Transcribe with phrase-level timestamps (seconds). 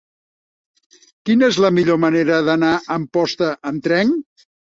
[1.29, 4.17] Quina és la millor manera d'anar a Amposta amb tren?